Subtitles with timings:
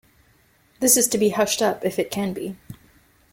[0.79, 2.55] This is to be hushed up if it can be.